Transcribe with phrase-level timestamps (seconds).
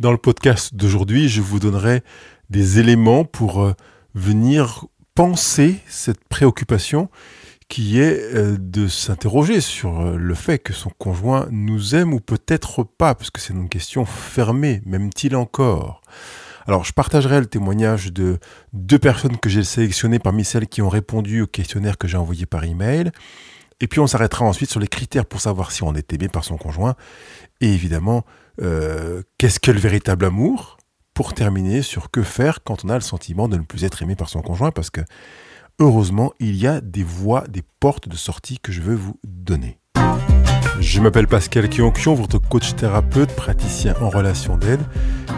[0.00, 2.02] Dans le podcast d'aujourd'hui, je vous donnerai
[2.48, 3.74] des éléments pour euh,
[4.14, 7.10] venir penser cette préoccupation
[7.68, 12.20] qui est euh, de s'interroger sur euh, le fait que son conjoint nous aime ou
[12.20, 16.00] peut-être pas, parce que c'est une question fermée, même-t-il encore
[16.66, 18.38] alors, je partagerai le témoignage de
[18.74, 22.46] deux personnes que j'ai sélectionnées parmi celles qui ont répondu au questionnaire que j'ai envoyé
[22.46, 23.10] par email.
[23.80, 26.44] Et puis, on s'arrêtera ensuite sur les critères pour savoir si on est aimé par
[26.44, 26.94] son conjoint.
[27.60, 28.24] Et évidemment,
[28.60, 30.76] euh, qu'est-ce que le véritable amour?
[31.14, 34.16] Pour terminer sur que faire quand on a le sentiment de ne plus être aimé
[34.16, 35.00] par son conjoint, parce que
[35.78, 39.78] heureusement, il y a des voies, des portes de sortie que je veux vous donner.
[40.80, 44.80] Je m'appelle Pascal Kionkion, votre coach thérapeute, praticien en relation d'aide,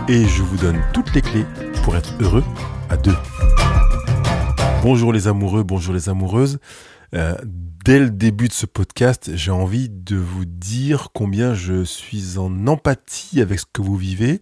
[0.08, 1.46] et je vous donne toutes les clés
[1.82, 2.44] pour être heureux
[2.90, 3.16] à deux.
[4.82, 6.58] Bonjour les amoureux, bonjour les amoureuses.
[7.14, 7.36] Euh,
[7.84, 12.66] dès le début de ce podcast, j'ai envie de vous dire combien je suis en
[12.66, 14.40] empathie avec ce que vous vivez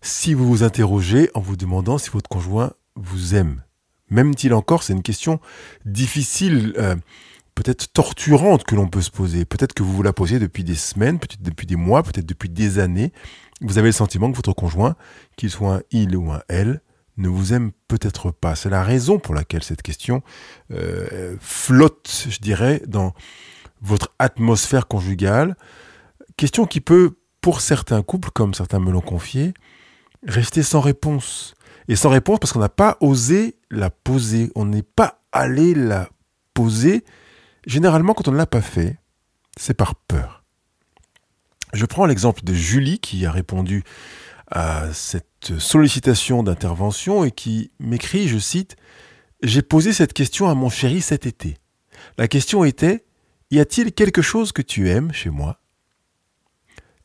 [0.00, 3.62] si vous vous interrogez en vous demandant si votre conjoint vous aime.
[4.08, 5.40] Même-t-il encore, c'est une question
[5.84, 6.74] difficile.
[6.78, 6.96] Euh,
[7.56, 9.44] peut-être torturante que l'on peut se poser.
[9.44, 12.50] Peut-être que vous vous la posez depuis des semaines, peut-être depuis des mois, peut-être depuis
[12.50, 13.12] des années.
[13.62, 14.94] Vous avez le sentiment que votre conjoint,
[15.36, 16.82] qu'il soit un il ou un elle,
[17.16, 18.54] ne vous aime peut-être pas.
[18.54, 20.22] C'est la raison pour laquelle cette question
[20.72, 23.14] euh, flotte, je dirais, dans
[23.80, 25.56] votre atmosphère conjugale.
[26.36, 29.54] Question qui peut, pour certains couples, comme certains me l'ont confié,
[30.26, 31.54] rester sans réponse.
[31.88, 34.50] Et sans réponse parce qu'on n'a pas osé la poser.
[34.54, 36.08] On n'est pas allé la
[36.52, 37.04] poser
[37.66, 38.96] Généralement, quand on ne l'a pas fait,
[39.58, 40.44] c'est par peur.
[41.72, 43.82] Je prends l'exemple de Julie qui a répondu
[44.50, 48.76] à cette sollicitation d'intervention et qui m'écrit, je cite,
[49.42, 51.58] J'ai posé cette question à mon chéri cet été.
[52.18, 53.04] La question était
[53.50, 55.60] Y a-t-il quelque chose que tu aimes chez moi?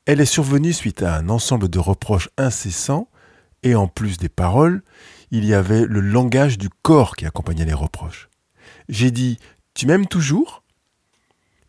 [0.05, 3.07] Elle est survenue suite à un ensemble de reproches incessants
[3.63, 4.83] et en plus des paroles,
[5.29, 8.29] il y avait le langage du corps qui accompagnait les reproches.
[8.89, 9.37] J'ai dit
[9.73, 10.63] tu m'aimes toujours?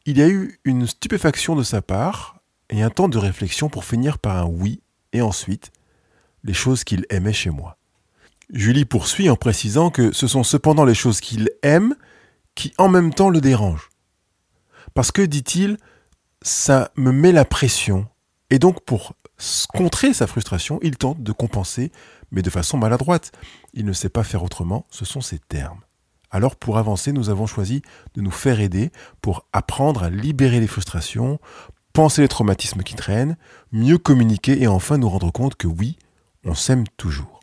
[0.06, 3.84] Il y a eu une stupéfaction de sa part et un temps de réflexion pour
[3.84, 4.81] finir par un oui
[5.12, 5.72] et ensuite
[6.44, 7.78] les choses qu'il aimait chez moi.
[8.52, 11.94] Julie poursuit en précisant que ce sont cependant les choses qu'il aime
[12.54, 13.90] qui en même temps le dérangent.
[14.94, 15.78] Parce que, dit-il,
[16.42, 18.08] ça me met la pression
[18.50, 19.14] et donc pour
[19.72, 21.90] contrer sa frustration, il tente de compenser,
[22.30, 23.32] mais de façon maladroite.
[23.72, 25.80] Il ne sait pas faire autrement, ce sont ses termes.
[26.30, 27.80] Alors pour avancer, nous avons choisi
[28.14, 28.90] de nous faire aider
[29.22, 31.40] pour apprendre à libérer les frustrations,
[31.92, 33.36] penser les traumatismes qui traînent,
[33.70, 35.98] mieux communiquer et enfin nous rendre compte que oui,
[36.44, 37.40] on s'aime toujours.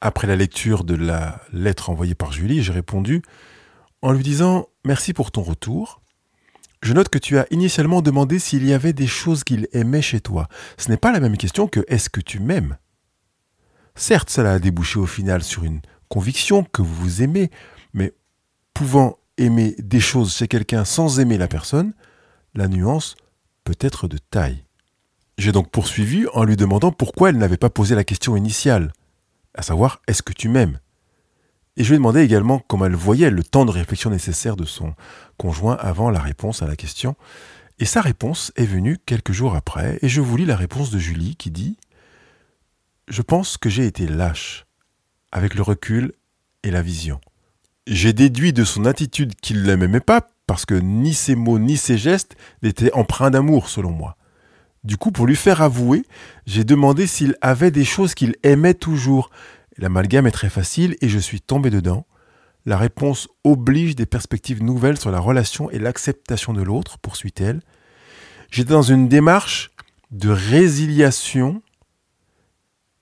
[0.00, 3.22] Après la lecture de la lettre envoyée par Julie, j'ai répondu
[4.02, 6.00] en lui disant Merci pour ton retour.
[6.82, 10.20] Je note que tu as initialement demandé s'il y avait des choses qu'il aimait chez
[10.20, 10.48] toi.
[10.76, 12.78] Ce n'est pas la même question que Est-ce que tu m'aimes?
[13.96, 17.50] Certes, cela a débouché au final sur une conviction que vous vous aimez,
[17.92, 18.14] mais
[18.72, 21.92] pouvant aimer des choses chez quelqu'un sans aimer la personne,
[22.54, 23.16] la nuance
[23.68, 24.64] peut être de taille.
[25.36, 28.94] J'ai donc poursuivi en lui demandant pourquoi elle n'avait pas posé la question initiale,
[29.52, 30.80] à savoir est-ce que tu m'aimes?
[31.76, 34.64] Et je lui ai demandé également comment elle voyait le temps de réflexion nécessaire de
[34.64, 34.94] son
[35.36, 37.14] conjoint avant la réponse à la question.
[37.78, 40.98] Et sa réponse est venue quelques jours après, et je vous lis la réponse de
[40.98, 41.76] Julie qui dit
[43.06, 44.64] Je pense que j'ai été lâche,
[45.30, 46.14] avec le recul
[46.62, 47.20] et la vision.
[47.86, 51.76] J'ai déduit de son attitude qu'il ne m'aimait pas, parce que ni ses mots ni
[51.76, 54.16] ses gestes n'étaient empreints d'amour, selon moi.
[54.82, 56.04] Du coup, pour lui faire avouer,
[56.46, 59.30] j'ai demandé s'il avait des choses qu'il aimait toujours.
[59.76, 62.06] L'amalgame est très facile et je suis tombé dedans.
[62.64, 67.60] La réponse oblige des perspectives nouvelles sur la relation et l'acceptation de l'autre, poursuit-elle.
[68.50, 69.70] J'étais dans une démarche
[70.10, 71.62] de résiliation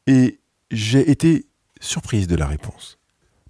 [0.08, 0.40] et
[0.72, 1.46] j'ai été
[1.80, 2.98] surprise de la réponse.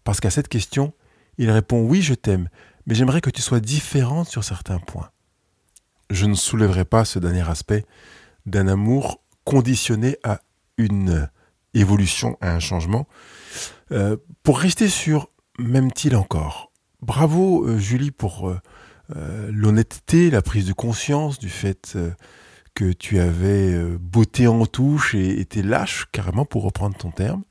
[0.05, 0.93] Parce qu'à cette question,
[1.39, 2.51] il répond Oui, je t'aime,
[2.87, 5.11] mais j'aimerais que tu sois différente sur certains points.
[6.11, 7.85] Je ne soulèverai pas ce dernier aspect
[8.47, 10.41] d'un amour conditionné à
[10.79, 11.29] une
[11.75, 13.07] évolution, à un changement.
[13.93, 20.73] Euh, pour rester sur M'aime-t-il encore Bravo euh, Julie pour euh, l'honnêteté, la prise de
[20.73, 21.97] conscience du fait
[22.75, 27.43] que tu avais beauté en touche et été lâche carrément pour reprendre ton terme.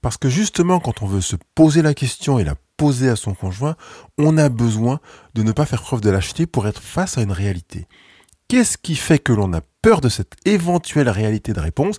[0.00, 3.34] Parce que justement, quand on veut se poser la question et la poser à son
[3.34, 3.76] conjoint,
[4.18, 5.00] on a besoin
[5.34, 7.86] de ne pas faire preuve de lâcheté pour être face à une réalité.
[8.48, 11.98] Qu'est-ce qui fait que l'on a peur de cette éventuelle réalité de réponse?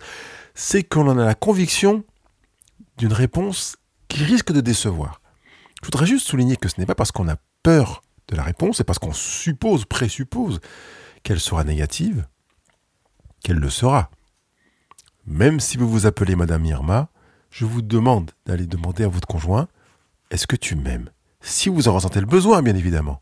[0.54, 2.04] C'est qu'on en a la conviction
[2.98, 3.77] d'une réponse
[4.07, 5.22] qui risque de décevoir.
[5.81, 8.77] Je voudrais juste souligner que ce n'est pas parce qu'on a peur de la réponse,
[8.77, 10.60] c'est parce qu'on suppose, présuppose
[11.24, 12.25] qu'elle sera négative,
[13.44, 14.10] qu'elle le sera.
[15.27, 17.10] même si vous vous appelez Madame Irma,
[17.50, 19.68] je vous demande d'aller demander à votre conjoint
[20.35, 21.11] Est-ce que tu m'aimes?
[21.39, 23.21] Si vous en ressentez le besoin, bien évidemment.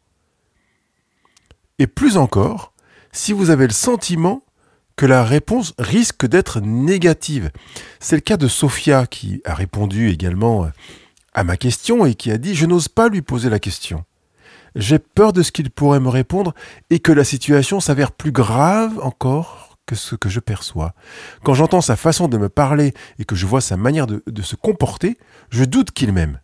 [1.77, 2.73] Et plus encore,
[3.11, 4.41] si vous avez le sentiment
[4.95, 7.51] que la réponse risque d'être négative.
[7.99, 10.67] C'est le cas de Sophia qui a répondu également
[11.35, 14.05] à ma question et qui a dit Je n'ose pas lui poser la question.
[14.73, 16.55] J'ai peur de ce qu'il pourrait me répondre
[16.89, 20.95] et que la situation s'avère plus grave encore que ce que je perçois.
[21.43, 24.41] Quand j'entends sa façon de me parler et que je vois sa manière de, de
[24.41, 25.19] se comporter,
[25.51, 26.39] je doute qu'il m'aime.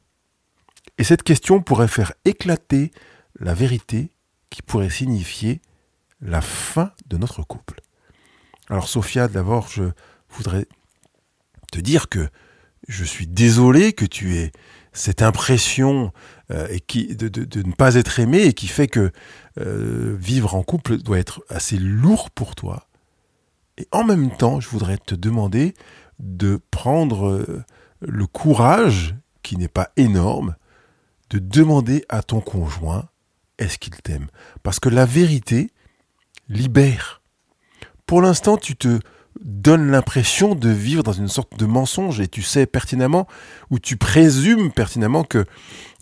[1.00, 2.92] Et cette question pourrait faire éclater
[3.40, 4.12] la vérité
[4.50, 5.62] qui pourrait signifier
[6.22, 7.80] la fin de notre couple.
[8.70, 9.86] Alors Sophia, d'abord, je
[10.30, 10.68] voudrais
[11.72, 12.28] te dire que
[12.90, 14.52] je suis désolé que tu aies
[14.92, 16.12] cette impression
[16.52, 17.30] euh, et qui, de,
[17.62, 19.14] ne pas être aimé et qui fait que
[19.58, 22.90] euh, vivre en couple doit être assez lourd pour toi.
[23.78, 25.76] Et en même temps, je voudrais te demander
[26.20, 27.64] de prendre euh,
[28.02, 30.56] le courage, qui n'est pas énorme,
[31.30, 33.10] de demander à ton conjoint
[33.58, 34.28] est-ce qu'il t'aime?
[34.64, 35.72] Parce que la vérité
[36.48, 37.22] libère.
[38.06, 39.00] Pour l'instant, tu te
[39.42, 43.28] donne l'impression de vivre dans une sorte de mensonge et tu sais pertinemment
[43.70, 45.46] ou tu présumes pertinemment que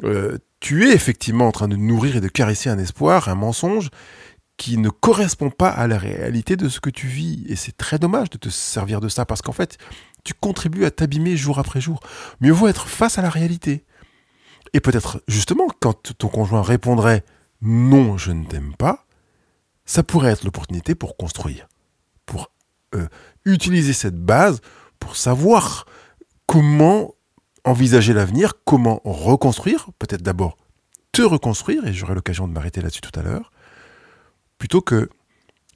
[0.03, 3.89] euh, tu es effectivement en train de nourrir et de caresser un espoir, un mensonge
[4.55, 7.45] qui ne correspond pas à la réalité de ce que tu vis.
[7.47, 9.77] Et c'est très dommage de te servir de ça parce qu'en fait,
[10.23, 11.99] tu contribues à t'abîmer jour après jour.
[12.41, 13.85] Mieux vaut être face à la réalité.
[14.73, 17.23] Et peut-être justement, quand ton conjoint répondrait
[17.61, 19.05] non, je ne t'aime pas,
[19.85, 21.67] ça pourrait être l'opportunité pour construire,
[22.25, 22.51] pour
[22.95, 23.07] euh,
[23.45, 24.61] utiliser cette base
[24.99, 25.85] pour savoir
[26.45, 27.15] comment
[27.63, 30.57] envisager l'avenir, comment reconstruire, peut-être d'abord
[31.11, 33.51] te reconstruire, et j'aurai l'occasion de m'arrêter là-dessus tout à l'heure,
[34.57, 35.09] plutôt que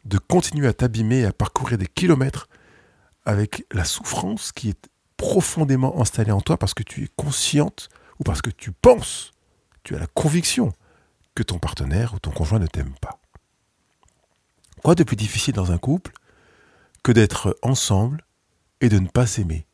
[0.05, 2.47] de continuer à t'abîmer à parcourir des kilomètres
[3.25, 7.89] avec la souffrance qui est profondément installée en toi parce que tu es consciente
[8.21, 9.31] ou parce que tu penses,
[9.81, 10.71] tu as la conviction
[11.33, 13.19] que ton partenaire ou ton conjoint ne t'aime pas.
[14.83, 16.11] Quoi de plus difficile dans un couple
[17.01, 18.23] que d'être ensemble
[18.79, 19.65] et de ne pas s'aimer,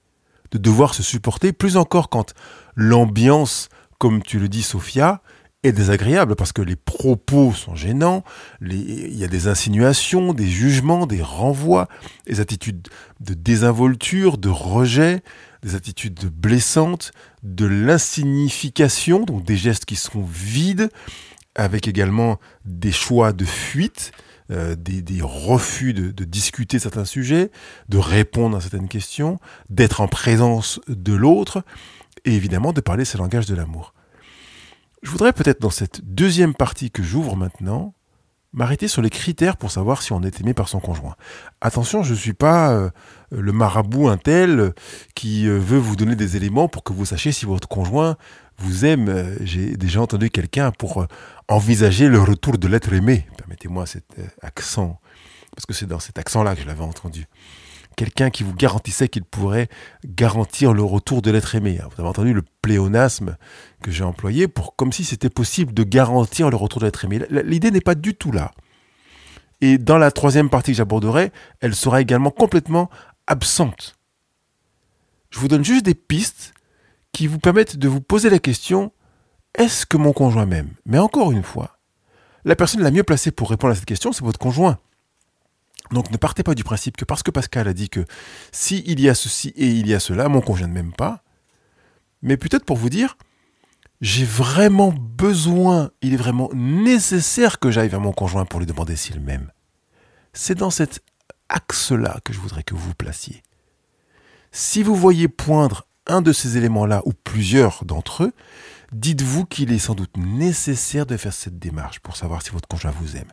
[0.51, 2.33] de devoir se supporter, plus encore quand
[2.77, 3.67] l'ambiance,
[3.97, 5.21] comme tu le dis Sophia,
[5.63, 8.23] est désagréable parce que les propos sont gênants,
[8.61, 11.89] il y a des insinuations, des jugements, des renvois,
[12.27, 12.87] des attitudes
[13.19, 15.21] de désinvolture, de rejet,
[15.63, 17.11] des attitudes blessantes,
[17.43, 20.89] de l'insignification, donc des gestes qui sont vides,
[21.55, 24.11] avec également des choix de fuite,
[24.51, 27.51] euh, des, refus de, de, discuter certains sujets,
[27.89, 29.39] de répondre à certaines questions,
[29.69, 31.63] d'être en présence de l'autre,
[32.23, 33.93] et évidemment de parler ce langage de l'amour.
[35.03, 37.93] Je voudrais peut-être dans cette deuxième partie que j'ouvre maintenant,
[38.57, 41.15] m'arrêter sur les critères pour savoir si on est aimé par son conjoint.
[41.61, 42.89] Attention, je ne suis pas euh,
[43.31, 44.73] le marabout un tel
[45.13, 48.17] qui euh, veut vous donner des éléments pour que vous sachiez si votre conjoint
[48.57, 49.09] vous aime.
[49.09, 51.05] Euh, j'ai déjà entendu quelqu'un pour
[51.47, 53.27] envisager le retour de l'être aimé.
[53.37, 54.99] Permettez-moi cet accent,
[55.55, 57.27] parce que c'est dans cet accent-là que je l'avais entendu
[57.97, 59.67] quelqu'un qui vous garantissait qu'il pourrait
[60.05, 61.79] garantir le retour de l'être aimé.
[61.81, 63.35] Vous avez entendu le pléonasme
[63.83, 67.21] que j'ai employé pour comme si c'était possible de garantir le retour de l'être aimé.
[67.29, 68.53] L'idée n'est pas du tout là.
[69.59, 72.89] Et dans la troisième partie que j'aborderai, elle sera également complètement
[73.25, 73.95] absente.
[75.31, 76.53] Je vous donne juste des pistes
[77.11, 78.93] qui vous permettent de vous poser la question
[79.57, 80.69] est-ce que mon conjoint m'aime?
[80.85, 81.79] Mais encore une fois,
[82.45, 84.77] la personne la mieux placée pour répondre à cette question, c'est votre conjoint.
[85.91, 88.05] Donc ne partez pas du principe que parce que Pascal a dit que
[88.51, 91.23] si il y a ceci et il y a cela, mon conjoint ne m'aime pas,
[92.21, 93.17] mais peut-être pour vous dire,
[94.01, 98.95] j'ai vraiment besoin, il est vraiment nécessaire que j'aille vers mon conjoint pour lui demander
[98.95, 99.51] s'il m'aime.
[100.33, 101.01] C'est dans cet
[101.49, 103.41] axe-là que je voudrais que vous vous placiez.
[104.51, 108.33] Si vous voyez poindre un de ces éléments-là ou plusieurs d'entre eux,
[108.91, 112.91] dites-vous qu'il est sans doute nécessaire de faire cette démarche pour savoir si votre conjoint
[112.91, 113.31] vous aime.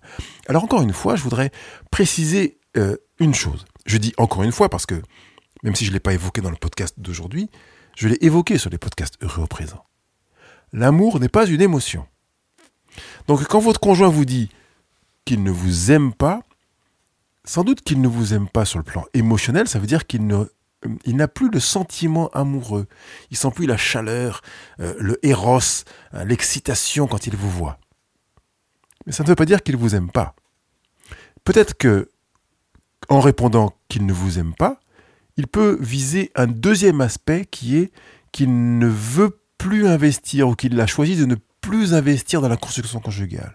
[0.49, 1.51] Alors encore une fois, je voudrais
[1.91, 3.65] préciser euh, une chose.
[3.87, 5.01] Je dis encore une fois parce que,
[5.63, 7.51] même si je ne l'ai pas évoqué dans le podcast d'aujourd'hui,
[7.97, 9.85] je l'ai évoqué sur les podcasts heureux au présent.
[10.73, 12.07] L'amour n'est pas une émotion.
[13.29, 14.51] Donc quand votre conjoint vous dit
[15.25, 16.43] qu'il ne vous aime pas,
[17.45, 20.27] sans doute qu'il ne vous aime pas sur le plan émotionnel, ça veut dire qu'il
[20.27, 20.47] ne
[21.05, 22.87] il n'a plus le sentiment amoureux,
[23.31, 24.43] il sent plus la chaleur,
[24.81, 25.61] euh, le héros,
[26.15, 27.79] euh, l'excitation quand il vous voit.
[29.07, 30.35] Mais ça ne veut pas dire qu'il ne vous aime pas.
[31.45, 32.09] Peut-être que,
[33.09, 34.81] en répondant qu'il ne vous aime pas,
[35.37, 37.93] il peut viser un deuxième aspect qui est
[38.33, 42.57] qu'il ne veut plus investir ou qu'il a choisi de ne plus investir dans la
[42.57, 43.55] construction conjugale.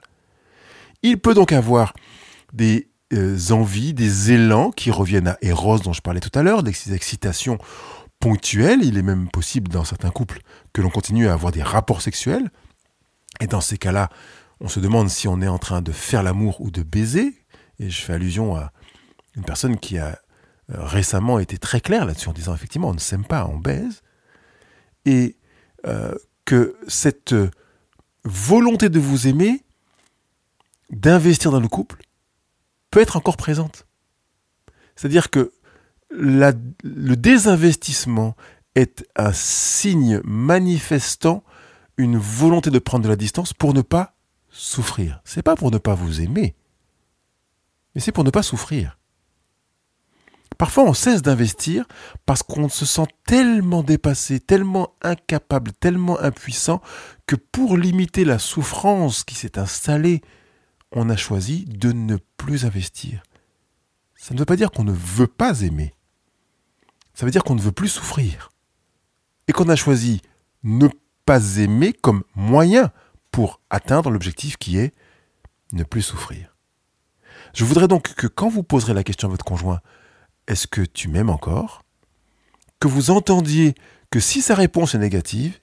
[1.03, 1.93] Il peut donc avoir
[2.53, 6.63] des euh, envies, des élans qui reviennent à Eros dont je parlais tout à l'heure,
[6.63, 7.57] des excitations
[8.19, 8.83] ponctuelles.
[8.83, 10.41] Il est même possible dans certains couples
[10.73, 12.49] que l'on continue à avoir des rapports sexuels.
[13.39, 14.09] Et dans ces cas-là,
[14.59, 17.33] on se demande si on est en train de faire l'amour ou de baiser.
[17.79, 18.71] Et je fais allusion à
[19.35, 20.19] une personne qui a
[20.71, 24.01] euh, récemment été très claire là-dessus en disant effectivement on ne s'aime pas, on baise.
[25.05, 25.37] Et
[25.87, 26.13] euh,
[26.45, 27.33] que cette
[28.23, 29.63] volonté de vous aimer,
[30.89, 32.01] d'investir dans le couple,
[32.91, 33.85] peut être encore présente.
[34.95, 35.51] C'est-à-dire que
[36.11, 38.35] le désinvestissement
[38.75, 41.43] est un signe manifestant
[41.97, 44.15] une volonté de prendre de la distance pour ne pas
[44.49, 45.21] souffrir.
[45.25, 46.55] C'est pas pour ne pas vous aimer,
[47.93, 48.97] mais c'est pour ne pas souffrir.
[50.57, 51.85] Parfois, on cesse d'investir
[52.25, 56.81] parce qu'on se sent tellement dépassé, tellement incapable, tellement impuissant
[57.27, 60.21] que pour limiter la souffrance qui s'est installée,
[60.91, 63.23] on a choisi de ne plus investir.
[64.15, 65.93] Ça ne veut pas dire qu'on ne veut pas aimer.
[67.13, 68.49] Ça veut dire qu'on ne veut plus souffrir.
[69.47, 70.21] Et qu'on a choisi
[70.63, 70.87] ne
[71.25, 72.91] pas aimer comme moyen
[73.31, 74.93] pour atteindre l'objectif qui est
[75.73, 76.55] ne plus souffrir.
[77.53, 79.81] Je voudrais donc que quand vous poserez la question à votre conjoint,
[80.47, 81.83] est-ce que tu m'aimes encore?
[82.79, 83.75] Que vous entendiez
[84.09, 85.59] que si sa réponse est négative,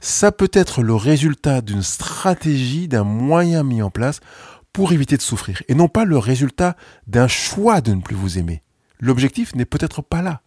[0.00, 4.20] ça peut être le résultat d'une stratégie, d'un moyen mis en place
[4.72, 8.38] pour éviter de souffrir, et non pas le résultat d'un choix de ne plus vous
[8.38, 8.62] aimer.
[9.00, 10.42] L'objectif n'est peut-être pas là.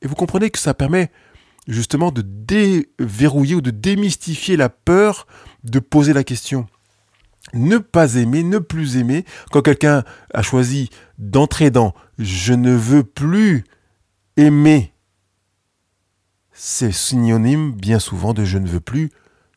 [0.00, 1.10] Et vous comprenez que ça permet
[1.68, 5.26] justement de déverrouiller ou de démystifier la peur
[5.62, 6.66] de poser la question
[7.54, 13.04] ne pas aimer, ne plus aimer, quand quelqu'un a choisi d'entrer dans je ne veux
[13.04, 13.64] plus
[14.36, 14.94] aimer,
[16.52, 19.10] c'est synonyme bien souvent de je ne veux plus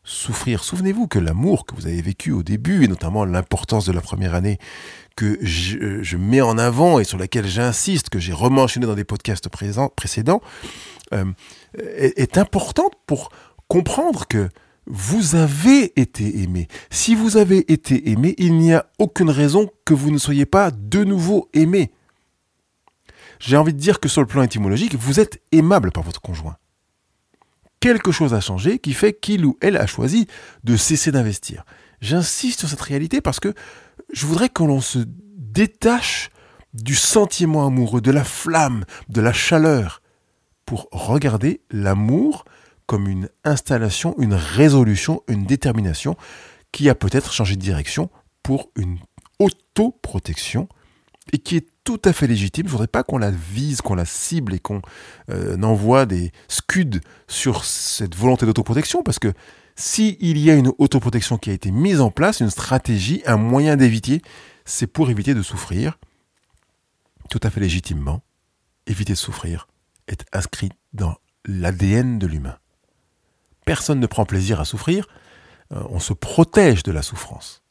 [0.05, 4.35] Souvenez-vous que l'amour que vous avez vécu au début, et notamment l'importance de la première
[4.35, 4.59] année
[5.15, 9.49] que je, mets en avant et sur laquelle j'insiste, que j'ai rementionné dans des podcasts
[9.49, 10.41] précédents,
[11.13, 11.25] euh,
[11.77, 13.29] est, est importante pour
[13.67, 14.49] comprendre que
[14.87, 16.67] vous avez été aimé.
[16.91, 20.69] Si vous avez été aimé, il n'y a aucune raison que vous ne soyez pas
[20.71, 21.91] de nouveau aimé.
[23.39, 26.57] J'ai envie de dire que sur le plan étymologique, vous êtes aimable par votre conjoint.
[27.85, 30.25] Quelque chose a changé qui fait qu'il ou elle a choisi
[30.63, 31.65] de cesser d'investir.
[32.01, 33.53] J'insiste sur cette réalité parce que
[34.11, 36.31] je voudrais que l'on se détache
[36.73, 40.01] du sentiment amoureux, de la flamme, de la chaleur,
[40.65, 42.45] pour regarder l'amour
[42.87, 46.17] comme une installation, une résolution, une détermination
[46.71, 48.09] qui a peut-être changé de direction
[48.41, 48.97] pour une
[49.37, 50.67] autoprotection
[51.33, 52.65] et qui est tout à fait légitime.
[52.65, 54.81] Je ne voudrais pas qu'on la vise, qu'on la cible et qu'on
[55.29, 59.33] euh, envoie des scuds sur cette volonté d'autoprotection parce que
[59.75, 63.75] s'il y a une autoprotection qui a été mise en place, une stratégie, un moyen
[63.75, 64.21] d'éviter,
[64.63, 65.99] c'est pour éviter de souffrir,
[67.29, 68.21] tout à fait légitimement.
[68.87, 69.67] Éviter de souffrir
[70.07, 71.15] est inscrit dans
[71.45, 72.57] l'ADN de l'humain
[73.65, 75.07] personne ne prend plaisir à souffrir,
[75.73, 77.63] euh, on se protège de la souffrance.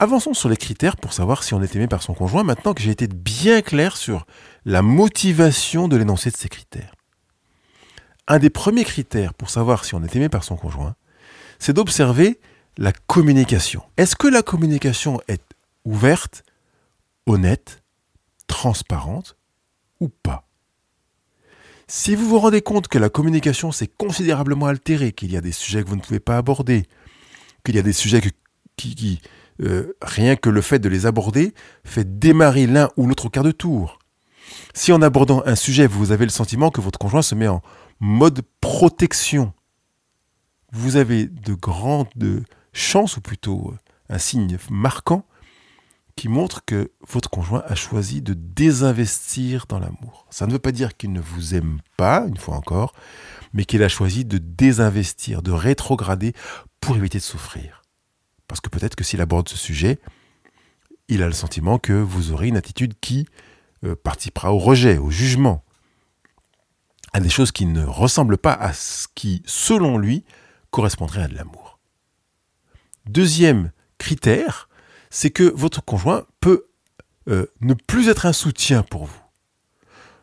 [0.00, 2.80] Avançons sur les critères pour savoir si on est aimé par son conjoint, maintenant que
[2.80, 4.26] j'ai été bien clair sur
[4.64, 6.94] la motivation de l'énoncé de ces critères.
[8.28, 10.94] Un des premiers critères pour savoir si on est aimé par son conjoint,
[11.58, 12.38] c'est d'observer
[12.76, 13.82] la communication.
[13.96, 15.42] Est-ce que la communication est
[15.84, 16.44] ouverte,
[17.26, 17.82] honnête,
[18.46, 19.36] transparente
[19.98, 20.46] ou pas?
[21.88, 25.50] Si vous vous rendez compte que la communication s'est considérablement altérée, qu'il y a des
[25.50, 26.86] sujets que vous ne pouvez pas aborder,
[27.64, 28.20] qu'il y a des sujets
[28.76, 29.20] qui,
[29.62, 33.50] euh, rien que le fait de les aborder, fait démarrer l'un ou l'autre quart de
[33.50, 33.98] tour.
[34.74, 37.62] Si en abordant un sujet, vous avez le sentiment que votre conjoint se met en
[38.00, 39.52] mode protection,
[40.72, 42.08] vous avez de grandes
[42.72, 43.74] chances, ou plutôt
[44.08, 45.24] un signe marquant,
[46.14, 50.26] qui montre que votre conjoint a choisi de désinvestir dans l'amour.
[50.30, 52.92] Ça ne veut pas dire qu'il ne vous aime pas, une fois encore,
[53.52, 56.34] mais qu'il a choisi de désinvestir, de rétrograder
[56.80, 57.77] pour éviter de souffrir.
[58.48, 60.00] Parce que peut-être que s'il aborde ce sujet,
[61.08, 63.26] il a le sentiment que vous aurez une attitude qui
[63.84, 65.64] euh, participera au rejet, au jugement,
[67.12, 70.24] à des choses qui ne ressemblent pas à ce qui, selon lui,
[70.70, 71.78] correspondrait à de l'amour.
[73.06, 74.68] Deuxième critère,
[75.10, 76.66] c'est que votre conjoint peut
[77.28, 79.22] euh, ne plus être un soutien pour vous.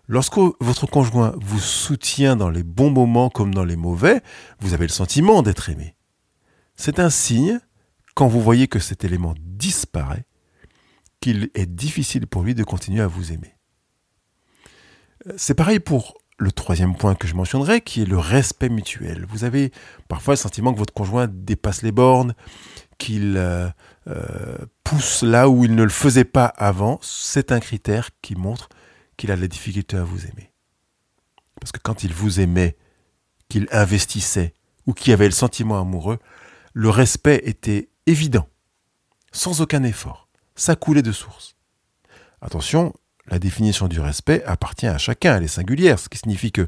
[0.08, 4.22] Lorsque votre conjoint vous soutient dans les bons moments comme dans les mauvais,
[4.60, 5.96] vous avez le sentiment d'être aimé.
[6.76, 7.60] C'est un signe,
[8.16, 10.26] quand vous voyez que cet élément disparaît,
[11.20, 13.56] qu'il est difficile pour lui de continuer à vous aimer.
[15.38, 19.26] C'est pareil pour le troisième point que je mentionnerai, qui est le respect mutuel.
[19.30, 19.72] Vous avez
[20.08, 22.36] parfois le sentiment que votre conjoint dépasse les bornes,
[22.98, 23.70] qu'il euh,
[24.08, 28.70] euh, pousse là où il ne le faisait pas avant, c'est un critère qui montre
[29.18, 30.52] qu'il a de la difficulté à vous aimer.
[31.60, 32.78] Parce que quand il vous aimait,
[33.50, 34.54] qu'il investissait
[34.86, 36.20] ou qu'il avait le sentiment amoureux,
[36.74, 38.48] le respect était évident,
[39.32, 40.28] sans aucun effort.
[40.56, 41.56] Ça coulait de source.
[42.42, 42.94] Attention,
[43.28, 46.68] la définition du respect appartient à chacun, elle est singulière, ce qui signifie que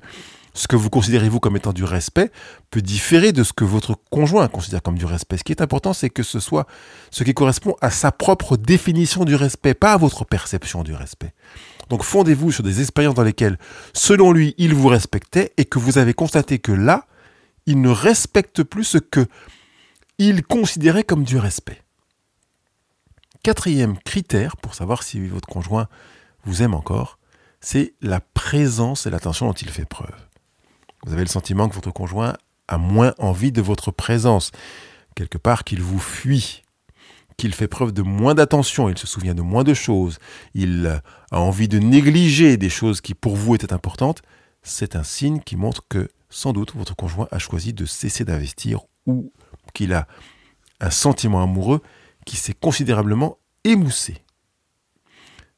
[0.58, 2.32] ce que vous considérez vous comme étant du respect
[2.72, 5.38] peut différer de ce que votre conjoint considère comme du respect.
[5.38, 6.66] Ce qui est important, c'est que ce soit
[7.12, 11.34] ce qui correspond à sa propre définition du respect, pas à votre perception du respect.
[11.90, 13.60] Donc fondez-vous sur des expériences dans lesquelles,
[13.94, 17.06] selon lui, il vous respectait et que vous avez constaté que là,
[17.68, 19.28] il ne respecte plus ce que
[20.18, 21.82] il considérait comme du respect.
[23.44, 25.88] Quatrième critère pour savoir si votre conjoint
[26.44, 27.20] vous aime encore,
[27.62, 30.16] c'est la présence et l'attention dont il fait preuve.
[31.06, 32.36] Vous avez le sentiment que votre conjoint
[32.68, 34.52] a moins envie de votre présence,
[35.16, 36.64] quelque part qu'il vous fuit,
[37.38, 40.18] qu'il fait preuve de moins d'attention, il se souvient de moins de choses,
[40.56, 44.24] il a envie de négliger des choses qui pour vous étaient importantes,
[44.64, 48.82] c'est un signe qui montre que sans doute votre conjoint a choisi de cesser d'investir
[49.06, 49.32] ou
[49.78, 50.08] qu'il a
[50.80, 51.82] un sentiment amoureux
[52.26, 54.24] qui s'est considérablement émoussé.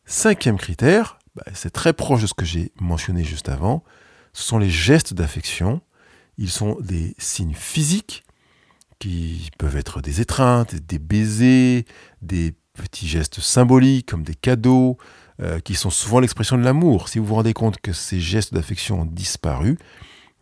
[0.06, 3.84] Cinquième critère, bah, c'est très proche de ce que j'ai mentionné juste avant,
[4.34, 5.82] ce sont les gestes d'affection.
[6.38, 8.24] Ils sont des signes physiques
[9.00, 11.86] qui peuvent être des étreintes, des baisers,
[12.22, 14.98] des petits gestes symboliques comme des cadeaux,
[15.42, 17.08] euh, qui sont souvent l'expression de l'amour.
[17.08, 19.78] Si vous vous rendez compte que ces gestes d'affection ont disparu,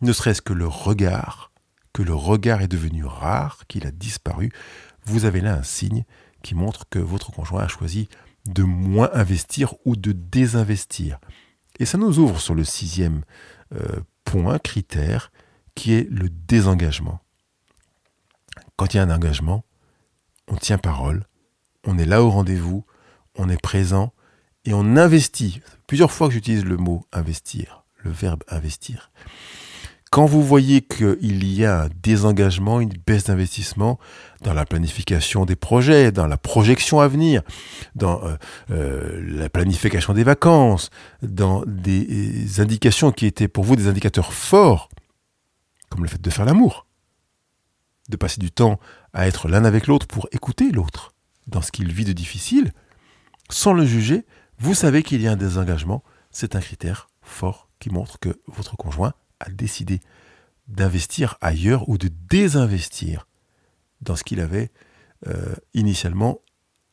[0.00, 1.52] ne serait-ce que le regard,
[1.92, 4.50] que le regard est devenu rare, qu'il a disparu,
[5.04, 6.04] vous avez là un signe
[6.42, 8.08] qui montre que votre conjoint a choisi
[8.46, 11.18] de moins investir ou de désinvestir.
[11.78, 13.22] Et ça nous ouvre sur le sixième
[13.74, 15.30] euh, point, critère,
[15.74, 17.20] qui est le désengagement.
[18.76, 19.64] Quand il y a un engagement,
[20.48, 21.24] on tient parole,
[21.84, 22.84] on est là au rendez-vous,
[23.36, 24.12] on est présent
[24.64, 25.60] et on investit.
[25.86, 29.10] Plusieurs fois que j'utilise le mot investir, le verbe investir.
[30.10, 33.98] Quand vous voyez qu'il y a un désengagement, une baisse d'investissement
[34.42, 37.42] dans la planification des projets, dans la projection à venir,
[37.94, 38.36] dans euh,
[38.70, 40.88] euh, la planification des vacances,
[41.20, 44.88] dans des indications qui étaient pour vous des indicateurs forts,
[45.90, 46.86] comme le fait de faire l'amour,
[48.08, 48.80] de passer du temps
[49.12, 51.12] à être l'un avec l'autre pour écouter l'autre
[51.48, 52.72] dans ce qu'il vit de difficile,
[53.50, 54.24] sans le juger,
[54.58, 58.76] vous savez qu'il y a un désengagement, c'est un critère fort qui montre que votre
[58.76, 60.00] conjoint a décidé
[60.68, 63.26] d'investir ailleurs ou de désinvestir
[64.00, 64.70] dans ce qu'il avait
[65.26, 66.40] euh, initialement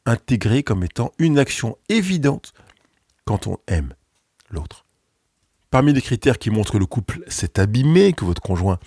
[0.06, 2.54] intégré comme étant une action évidente
[3.26, 3.94] quand on aime
[4.50, 4.86] l'autre.
[5.72, 8.80] Parmi les critères qui montrent que le couple s'est abîmé, que votre conjoint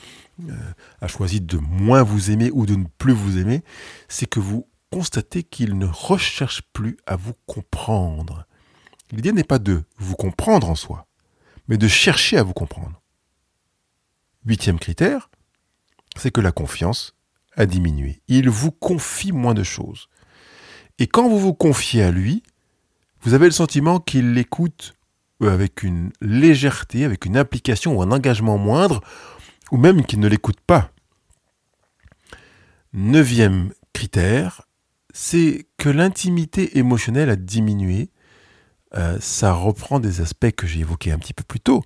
[0.48, 0.54] euh,
[1.00, 3.62] a choisi de moins vous aimer ou de ne plus vous aimer,
[4.08, 8.46] c'est que vous constatez qu'il ne recherche plus à vous comprendre.
[9.10, 11.06] L'idée n'est pas de vous comprendre en soi,
[11.66, 13.00] mais de chercher à vous comprendre.
[14.48, 15.28] Huitième critère,
[16.16, 17.14] c'est que la confiance
[17.54, 18.22] a diminué.
[18.28, 20.08] Il vous confie moins de choses.
[20.98, 22.42] Et quand vous vous confiez à lui,
[23.20, 24.94] vous avez le sentiment qu'il l'écoute
[25.42, 29.02] euh, avec une légèreté, avec une application ou un engagement moindre,
[29.70, 30.92] ou même qu'il ne l'écoute pas.
[32.94, 34.62] Neuvième critère,
[35.12, 38.08] c'est que l'intimité émotionnelle a diminué.
[38.94, 41.82] Euh, ça reprend des aspects que j'ai évoqués un petit peu plus tôt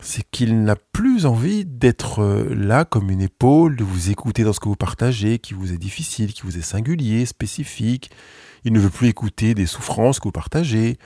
[0.00, 4.52] c'est qu'il n'a plus envie d'être euh, là comme une épaule, de vous écouter dans
[4.52, 8.10] ce que vous partagez, qui vous est difficile, qui vous est singulier, spécifique.
[8.64, 10.98] Il ne veut plus écouter des souffrances que vous partagez.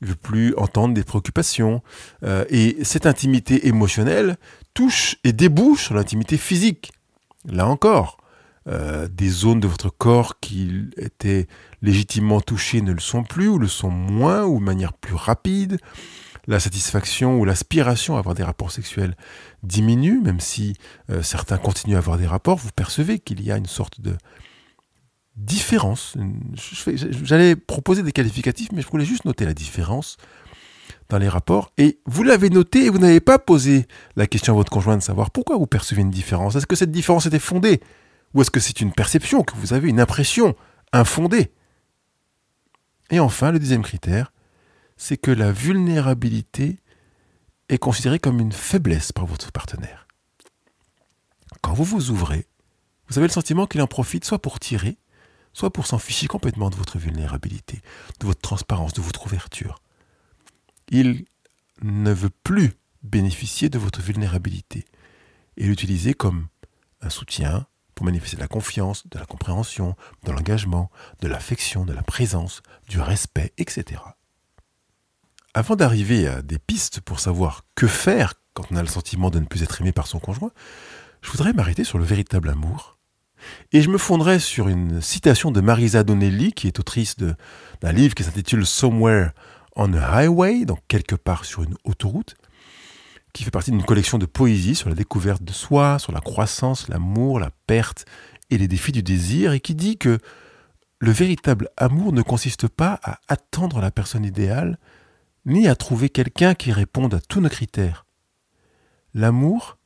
[0.00, 1.82] Il ne veut plus entendre des préoccupations.
[2.22, 4.36] Euh, et cette intimité émotionnelle
[4.74, 6.92] touche et débouche sur l'intimité physique.
[7.46, 8.18] Là encore,
[8.68, 11.46] euh, des zones de votre corps qui étaient
[11.82, 15.78] légitimement touchées ne le sont plus, ou le sont moins, ou de manière plus rapide
[16.46, 19.16] la satisfaction ou l'aspiration à avoir des rapports sexuels
[19.62, 20.74] diminue, même si
[21.10, 24.16] euh, certains continuent à avoir des rapports, vous percevez qu'il y a une sorte de
[25.36, 26.16] différence.
[27.22, 30.16] J'allais proposer des qualificatifs, mais je voulais juste noter la différence
[31.08, 31.72] dans les rapports.
[31.78, 35.02] Et vous l'avez noté et vous n'avez pas posé la question à votre conjoint de
[35.02, 36.56] savoir pourquoi vous percevez une différence.
[36.56, 37.80] Est-ce que cette différence était fondée
[38.34, 40.54] Ou est-ce que c'est une perception, que vous avez une impression
[40.92, 41.50] infondée?
[43.10, 44.32] Et enfin, le deuxième critère,
[44.96, 46.78] c'est que la vulnérabilité
[47.68, 50.06] est considérée comme une faiblesse par votre partenaire.
[51.62, 52.46] Quand vous vous ouvrez,
[53.08, 54.98] vous avez le sentiment qu'il en profite soit pour tirer,
[55.52, 57.80] soit pour s'en ficher complètement de votre vulnérabilité,
[58.20, 59.80] de votre transparence, de votre ouverture.
[60.88, 61.24] Il
[61.82, 64.84] ne veut plus bénéficier de votre vulnérabilité
[65.56, 66.48] et l'utiliser comme
[67.00, 71.94] un soutien, pour manifester de la confiance, de la compréhension, de l'engagement, de l'affection, de
[71.94, 74.02] la présence, du respect, etc.
[75.56, 79.38] Avant d'arriver à des pistes pour savoir que faire quand on a le sentiment de
[79.38, 80.50] ne plus être aimé par son conjoint,
[81.22, 82.98] je voudrais m'arrêter sur le véritable amour.
[83.72, 88.14] Et je me fonderai sur une citation de Marisa Donnelly, qui est autrice d'un livre
[88.14, 89.30] qui s'intitule Somewhere
[89.76, 92.34] on a Highway, donc quelque part sur une autoroute,
[93.32, 96.86] qui fait partie d'une collection de poésie sur la découverte de soi, sur la croissance,
[96.88, 98.04] l'amour, la perte
[98.50, 100.18] et les défis du désir, et qui dit que
[100.98, 104.78] le véritable amour ne consiste pas à attendre la personne idéale,
[105.46, 108.04] ni à trouver quelqu'un qui réponde à tous nos critères.
[109.14, 109.78] L'amour,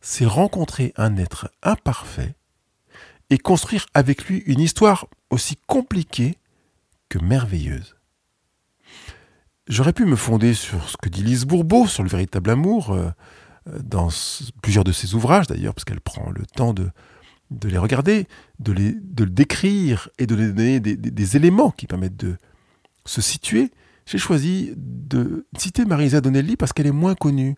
[0.00, 2.36] c'est rencontrer un être imparfait
[3.30, 6.36] et construire avec lui une histoire aussi compliquée
[7.08, 7.96] que merveilleuse.
[9.68, 13.10] J'aurais pu me fonder sur ce que dit Lise Bourbeau sur le véritable amour, euh,
[13.82, 14.08] dans
[14.62, 16.90] plusieurs de ses ouvrages d'ailleurs, parce qu'elle prend le temps de,
[17.64, 18.28] les regarder,
[18.60, 22.36] de, les, de le décrire et de donner des, éléments qui permettent de
[23.04, 23.72] se situer.
[24.06, 27.56] J'ai choisi de citer Marisa Donnelly parce qu'elle est moins connue,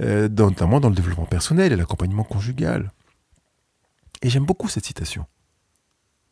[0.00, 2.92] euh, notamment dans le développement personnel et l'accompagnement conjugal.
[4.22, 5.26] Et j'aime beaucoup cette citation.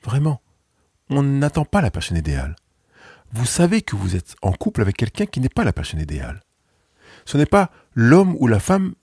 [0.03, 0.41] Vraiment.
[1.11, 2.57] On n'attend pas la personne idéale
[3.35, 6.41] vous savez que vous êtes en couple avec quelqu'un qui n'est pas la personne idéale.
[7.25, 8.95] Ce n'est pas l'homme ou la femme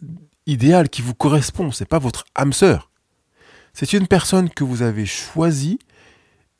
[0.45, 2.89] idéale qui vous correspond, ce n'est pas votre âme sœur.
[3.73, 5.79] C'est une personne que vous avez choisie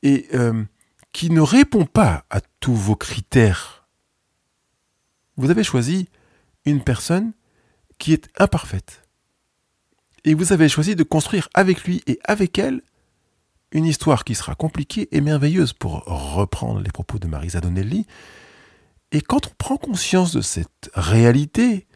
[0.04, 0.64] et euh,
[1.12, 3.88] qui ne répond pas à tous vos critères.
[5.38, 6.08] Vous avez choisi
[6.66, 7.34] une personne
[7.98, 9.04] qui est imparfaite.
[10.24, 12.82] Et vous avez choisi de construire avec lui et avec elle
[13.72, 18.06] une histoire qui sera compliquée et merveilleuse pour reprendre les propos de Marisa Donnelly.
[19.12, 21.88] Et quand on prend conscience de cette réalité,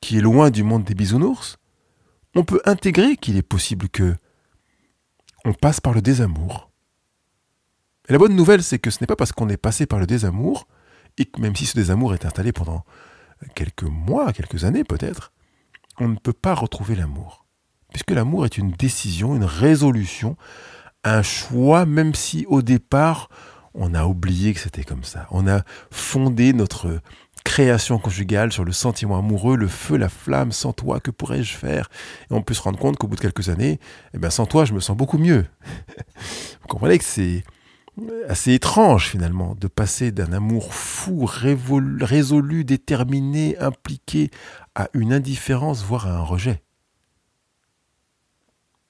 [0.00, 1.58] qui est loin du monde des bisounours,
[2.34, 4.14] on peut intégrer qu'il est possible que
[5.44, 6.67] on passe par le désamour.
[8.08, 10.06] Et la bonne nouvelle, c'est que ce n'est pas parce qu'on est passé par le
[10.06, 10.66] désamour,
[11.18, 12.84] et que même si ce désamour est installé pendant
[13.54, 15.32] quelques mois, quelques années peut-être,
[15.98, 17.44] on ne peut pas retrouver l'amour.
[17.90, 20.36] Puisque l'amour est une décision, une résolution
[21.04, 23.28] un choix, même si au départ,
[23.74, 25.26] on a oublié que c'était comme ça.
[25.30, 27.00] On a fondé notre
[27.44, 31.88] création conjugale sur le sentiment amoureux, le feu, la flamme, sans toi, que pourrais-je faire?
[32.30, 33.78] Et on peut se rendre compte qu'au bout de quelques années,
[34.12, 35.46] eh ben, sans toi, je me sens beaucoup mieux.
[36.62, 37.44] Vous comprenez que c'est
[38.28, 44.30] assez étrange finalement de passer d'un amour fou, résolu, déterminé, impliqué,
[44.74, 46.62] à une indifférence, voire à un rejet.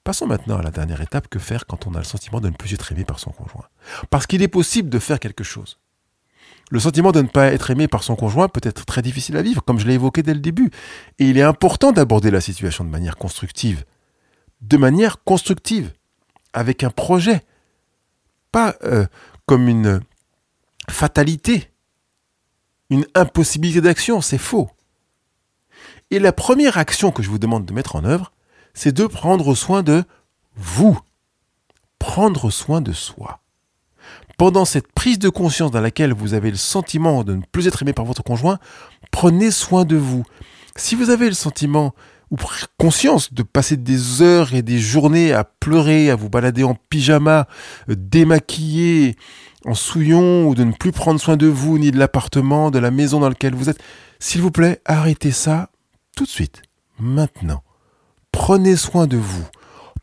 [0.03, 2.55] Passons maintenant à la dernière étape, que faire quand on a le sentiment de ne
[2.55, 3.67] plus être aimé par son conjoint?
[4.09, 5.79] Parce qu'il est possible de faire quelque chose.
[6.71, 9.41] Le sentiment de ne pas être aimé par son conjoint peut être très difficile à
[9.41, 10.71] vivre, comme je l'ai évoqué dès le début.
[11.17, 13.85] Et il est important d'aborder la situation de manière constructive.
[14.61, 15.93] De manière constructive,
[16.53, 17.41] avec un projet.
[18.51, 19.05] Pas euh,
[19.45, 20.01] comme une
[20.89, 21.71] fatalité,
[22.89, 24.69] une impossibilité d'action, c'est faux.
[26.11, 28.31] Et la première action que je vous demande de mettre en œuvre,
[28.73, 30.03] c'est de prendre soin de
[30.55, 30.99] vous.
[31.99, 33.41] Prendre soin de soi.
[34.37, 37.81] Pendant cette prise de conscience dans laquelle vous avez le sentiment de ne plus être
[37.81, 38.57] aimé par votre conjoint,
[39.11, 40.23] prenez soin de vous.
[40.75, 41.93] Si vous avez le sentiment
[42.31, 42.37] ou
[42.77, 47.47] conscience de passer des heures et des journées à pleurer, à vous balader en pyjama,
[47.89, 49.15] euh, démaquillé,
[49.65, 52.91] en souillon, ou de ne plus prendre soin de vous, ni de l'appartement, de la
[52.91, 53.81] maison dans laquelle vous êtes,
[54.19, 55.69] s'il vous plaît, arrêtez ça
[56.15, 56.61] tout de suite,
[56.99, 57.63] maintenant.
[58.31, 59.45] Prenez soin de vous.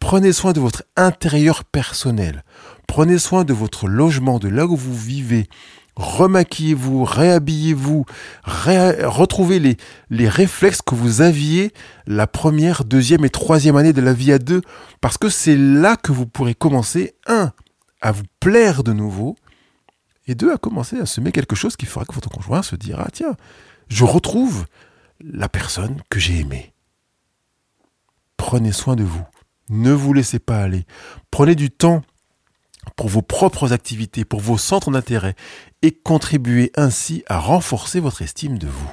[0.01, 2.45] Prenez soin de votre intérieur personnel.
[2.87, 5.49] Prenez soin de votre logement, de là où vous vivez.
[5.97, 8.05] Remaquillez-vous, réhabillez-vous,
[8.45, 9.77] retrouvez les,
[10.11, 11.73] les réflexes que vous aviez
[12.07, 14.61] la première, deuxième et troisième année de la vie à deux,
[15.01, 17.53] parce que c'est là que vous pourrez commencer, un,
[18.03, 19.37] à vous plaire de nouveau,
[20.27, 23.09] et deux, à commencer à semer quelque chose qui fera que votre conjoint se dira,
[23.13, 23.37] tiens,
[23.89, 24.67] je retrouve
[25.21, 26.75] la personne que j'ai aimée.
[28.37, 29.25] Prenez soin de vous.
[29.69, 30.85] Ne vous laissez pas aller.
[31.31, 32.03] Prenez du temps
[32.95, 35.35] pour vos propres activités, pour vos centres d'intérêt,
[35.83, 38.91] et contribuez ainsi à renforcer votre estime de vous.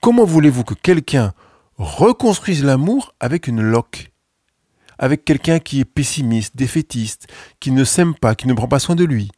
[0.00, 1.32] Comment voulez-vous que quelqu'un
[1.76, 4.12] reconstruise l'amour avec une loque?
[4.98, 7.26] Avec quelqu'un qui est pessimiste, défaitiste,
[7.58, 9.30] qui ne s'aime pas, qui ne prend pas soin de lui?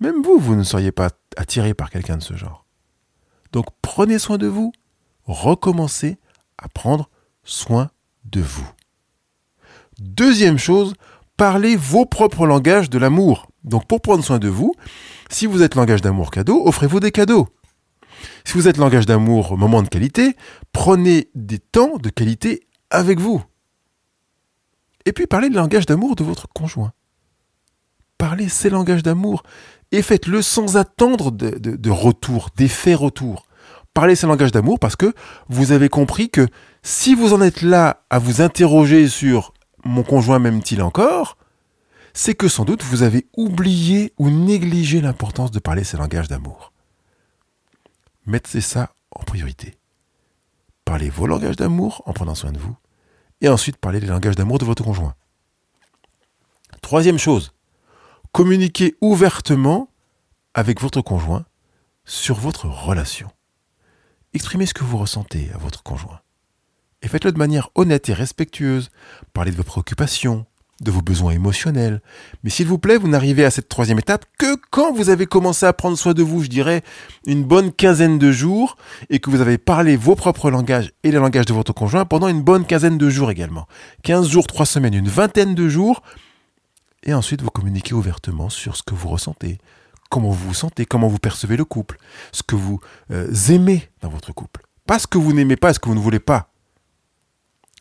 [0.00, 2.64] Même vous, vous ne seriez pas attiré par quelqu'un de ce genre.
[3.52, 4.72] Donc prenez soin de vous,
[5.24, 6.18] recommencez
[6.58, 7.08] à prendre
[7.44, 7.90] soin
[8.24, 8.68] de vous.
[9.98, 10.94] Deuxième chose,
[11.42, 13.48] parlez vos propres langages de l'amour.
[13.64, 14.76] Donc pour prendre soin de vous,
[15.28, 17.48] si vous êtes langage d'amour cadeau, offrez-vous des cadeaux.
[18.44, 20.36] Si vous êtes langage d'amour moment de qualité,
[20.70, 23.42] prenez des temps de qualité avec vous.
[25.04, 26.92] Et puis parlez le langage d'amour de votre conjoint.
[28.18, 29.42] Parlez ces langages d'amour
[29.90, 33.46] et faites-le sans attendre de, de retour, d'effet retour.
[33.94, 35.12] Parlez ces langages d'amour parce que
[35.48, 36.46] vous avez compris que
[36.84, 39.52] si vous en êtes là à vous interroger sur
[39.84, 41.36] mon conjoint m'aime-t-il encore,
[42.14, 46.72] c'est que sans doute vous avez oublié ou négligé l'importance de parler ces langages d'amour.
[48.26, 49.76] Mettez ça en priorité.
[50.84, 52.76] Parlez vos langages d'amour en prenant soin de vous,
[53.40, 55.14] et ensuite parlez les langages d'amour de votre conjoint.
[56.80, 57.52] Troisième chose,
[58.32, 59.88] communiquez ouvertement
[60.54, 61.44] avec votre conjoint
[62.04, 63.30] sur votre relation.
[64.34, 66.20] Exprimez ce que vous ressentez à votre conjoint.
[67.02, 68.90] Et faites-le de manière honnête et respectueuse.
[69.32, 70.46] Parlez de vos préoccupations,
[70.82, 72.00] de vos besoins émotionnels.
[72.42, 75.64] Mais s'il vous plaît, vous n'arrivez à cette troisième étape que quand vous avez commencé
[75.64, 76.82] à prendre soin de vous, je dirais,
[77.26, 78.76] une bonne quinzaine de jours,
[79.10, 82.28] et que vous avez parlé vos propres langages et les langages de votre conjoint pendant
[82.28, 83.66] une bonne quinzaine de jours également.
[84.02, 86.02] 15 jours, 3 semaines, une vingtaine de jours.
[87.04, 89.58] Et ensuite, vous communiquez ouvertement sur ce que vous ressentez,
[90.10, 91.98] comment vous vous sentez, comment vous percevez le couple,
[92.32, 94.62] ce que vous euh, aimez dans votre couple.
[94.86, 96.51] Pas ce que vous n'aimez pas, ce que vous ne voulez pas.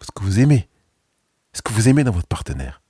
[0.01, 0.67] Ce que vous aimez?
[1.53, 2.81] Ce que vous aimez dans votre partenaire?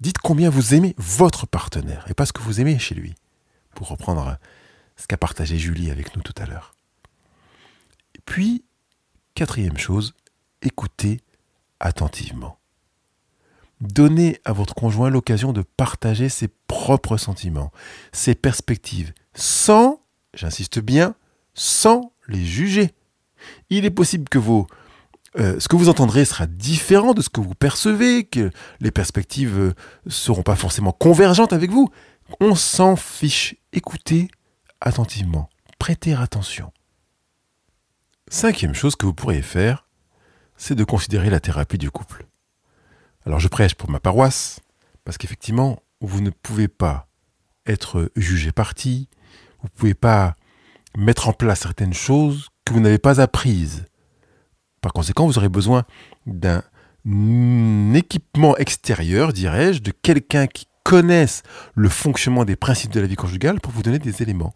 [0.00, 3.14] Dites combien vous aimez votre partenaire et pas ce que vous aimez chez lui.
[3.74, 4.38] Pour reprendre
[4.96, 6.74] ce qu'a partagé Julie avec nous tout à l'heure.
[8.24, 8.64] Puis,
[9.34, 10.14] quatrième chose,
[10.62, 11.20] écoutez
[11.80, 12.58] attentivement.
[13.80, 17.72] Donnez à votre conjoint l'occasion de partager ses propres sentiments,
[18.12, 20.02] ses perspectives, sans,
[20.34, 21.14] j'insiste bien,
[21.54, 22.92] sans les juger.
[23.70, 24.66] Il est possible que vos
[25.36, 29.58] euh, ce que vous entendrez sera différent de ce que vous percevez, que les perspectives
[29.58, 29.74] euh,
[30.06, 31.90] seront pas forcément convergentes avec vous.
[32.40, 33.56] On s'en fiche.
[33.72, 34.28] Écoutez
[34.80, 36.72] attentivement, prêtez attention.
[38.30, 39.86] Cinquième chose que vous pourriez faire,
[40.56, 42.26] c'est de considérer la thérapie du couple.
[43.26, 44.60] Alors je prêche pour ma paroisse,
[45.04, 47.08] parce qu'effectivement, vous ne pouvez pas
[47.66, 49.08] être jugé parti,
[49.60, 50.36] vous ne pouvez pas
[50.96, 53.86] mettre en place certaines choses que vous n'avez pas apprises
[54.80, 55.84] par conséquent, vous aurez besoin
[56.26, 56.62] d'un
[57.94, 61.42] équipement extérieur, dirais-je, de quelqu'un qui connaisse
[61.74, 64.54] le fonctionnement des principes de la vie conjugale pour vous donner des éléments.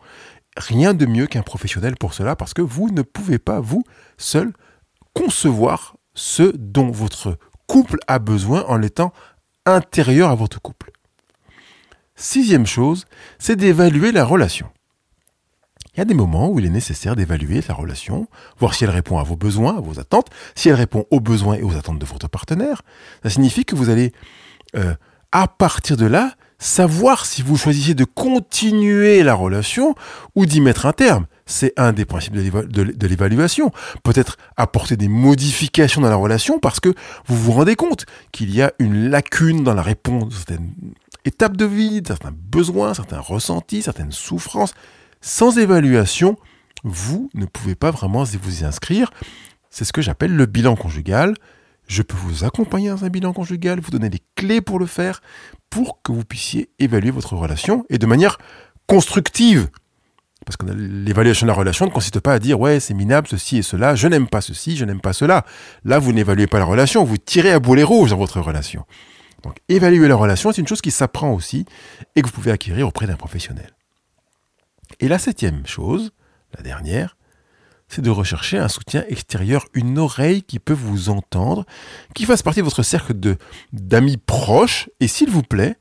[0.57, 3.85] Rien de mieux qu'un professionnel pour cela, parce que vous ne pouvez pas, vous,
[4.17, 4.53] seul,
[5.15, 9.13] concevoir ce dont votre couple a besoin en étant
[9.67, 10.93] intérieur à votre couple.
[12.15, 13.07] Sixième chose,
[13.39, 14.71] c'est d'évaluer la relation.
[15.95, 18.27] Il y a des moments où il est nécessaire d'évaluer la relation,
[18.59, 21.57] voir si elle répond à vos besoins, à vos attentes, si elle répond aux besoins
[21.57, 22.81] et aux attentes de votre partenaire.
[23.23, 24.15] Ça signifie que vous allez,
[24.75, 24.95] euh,
[25.33, 29.95] à partir de là, savoir si vous choisissez de continuer la relation
[30.35, 31.27] ou d'y mettre un terme.
[31.45, 33.71] C'est un des principes de l'évaluation.
[34.03, 36.89] Peut-être apporter des modifications dans la relation parce que
[37.27, 40.73] vous vous rendez compte qu'il y a une lacune dans la réponse de certaines
[41.27, 44.73] étapes de vie, certains besoins, certains ressentis, certaines souffrances.
[45.23, 46.37] Sans évaluation,
[46.83, 49.11] vous ne pouvez pas vraiment vous y inscrire.
[49.71, 51.35] C'est ce que j'appelle le bilan conjugal.
[51.87, 55.23] Je peux vous accompagner dans un bilan conjugal, vous donner les clés pour le faire,
[55.71, 58.39] pour que vous puissiez évaluer votre relation et de manière
[58.89, 59.69] constructive.
[60.45, 63.59] Parce que l'évaluation de la relation ne consiste pas à dire ouais c'est minable ceci
[63.59, 65.45] et cela, je n'aime pas ceci, je n'aime pas cela.
[65.85, 68.85] Là vous n'évaluez pas la relation, vous tirez à boulet rouge dans votre relation.
[69.45, 71.65] Donc évaluer la relation c'est une chose qui s'apprend aussi
[72.17, 73.71] et que vous pouvez acquérir auprès d'un professionnel.
[75.01, 76.13] Et la septième chose,
[76.57, 77.17] la dernière,
[77.89, 81.67] c'est de rechercher un soutien extérieur, une oreille qui peut vous entendre,
[82.15, 83.13] qui fasse partie de votre cercle
[83.73, 85.77] d'amis proches, et s'il vous plaît,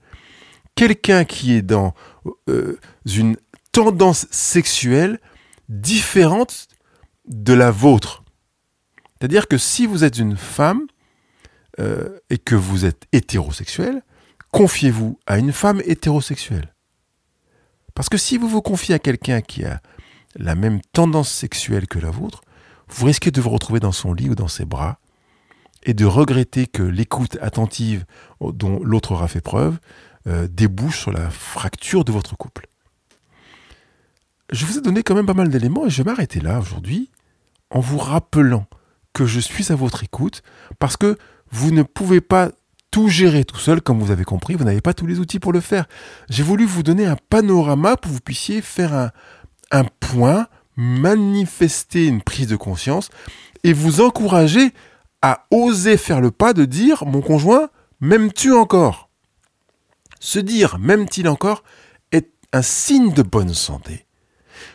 [0.75, 1.93] quelqu'un qui est dans
[2.49, 3.37] euh, une
[3.71, 5.19] tendance sexuelle
[5.69, 6.67] différente
[7.27, 8.23] de la vôtre.
[9.17, 10.87] C'est-à-dire que si vous êtes une femme
[11.79, 14.01] euh, et que vous êtes hétérosexuel,
[14.51, 16.73] confiez-vous à une femme hétérosexuelle.
[17.95, 19.81] Parce que si vous vous confiez à quelqu'un qui a
[20.35, 22.41] la même tendance sexuelle que la vôtre,
[22.87, 24.99] vous risquez de vous retrouver dans son lit ou dans ses bras
[25.83, 28.05] et de regretter que l'écoute attentive
[28.39, 29.79] dont l'autre aura fait preuve
[30.27, 32.67] euh, débouche sur la fracture de votre couple.
[34.51, 37.09] Je vous ai donné quand même pas mal d'éléments et je vais m'arrêter là aujourd'hui
[37.69, 38.67] en vous rappelant
[39.13, 40.43] que je suis à votre écoute
[40.77, 41.17] parce que
[41.49, 42.51] vous ne pouvez pas
[42.91, 45.53] tout gérer tout seul, comme vous avez compris, vous n'avez pas tous les outils pour
[45.53, 45.85] le faire.
[46.29, 49.11] J'ai voulu vous donner un panorama pour que vous puissiez faire
[49.71, 53.09] un, point, manifester une prise de conscience
[53.63, 54.73] et vous encourager
[55.21, 57.69] à oser faire le pas de dire mon conjoint,
[58.01, 59.09] m'aimes-tu encore?
[60.19, 61.63] Se dire m'aime-t-il encore
[62.11, 64.05] est un signe de bonne santé.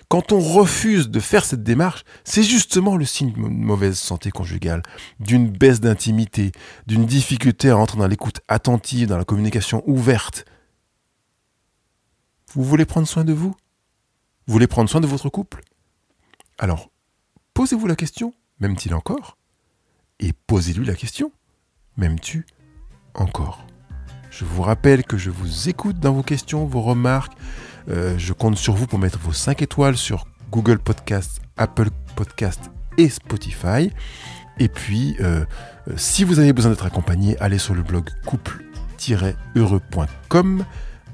[0.09, 4.83] Quand on refuse de faire cette démarche, c'est justement le signe d'une mauvaise santé conjugale,
[5.19, 6.53] d'une baisse d'intimité,
[6.87, 10.45] d'une difficulté à entrer dans l'écoute attentive, dans la communication ouverte.
[12.53, 13.55] Vous voulez prendre soin de vous?
[14.47, 15.62] Vous voulez prendre soin de votre couple?
[16.59, 16.90] Alors,
[17.53, 19.37] posez-vous la question, m'aime-t-il encore?
[20.21, 21.33] Et posez-lui la question,
[21.97, 22.47] m'aimes-tu
[23.14, 23.66] encore?
[24.38, 27.33] Je vous rappelle que je vous écoute dans vos questions, vos remarques,
[27.88, 32.70] euh, je compte sur vous pour mettre vos 5 étoiles sur Google Podcast, Apple Podcast
[32.99, 33.90] et Spotify.
[34.59, 35.46] Et puis, euh,
[35.88, 40.66] euh, si vous avez besoin d'être accompagné, allez sur le blog couple-heureux.com.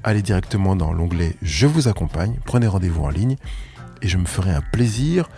[0.03, 3.37] Allez directement dans l'onglet Je vous accompagne, prenez rendez-vous en ligne
[4.01, 5.29] et je me ferai un plaisir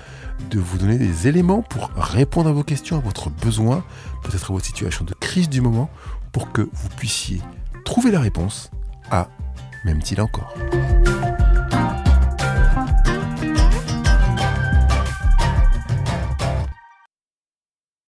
[0.49, 3.83] de vous donner des éléments pour répondre à vos questions, à votre besoin,
[4.23, 5.91] peut-être à votre situation de crise du moment,
[6.31, 7.43] pour que vous puissiez
[7.85, 8.69] trouver la réponse
[9.09, 9.29] à
[9.85, 10.53] même-t-il encore.